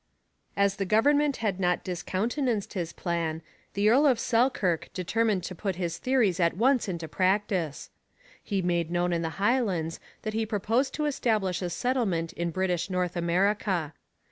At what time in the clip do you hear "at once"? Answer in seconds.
6.39-6.89